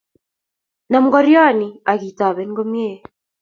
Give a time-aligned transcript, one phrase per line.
[0.89, 2.89] Nam ngorioni akitoben komye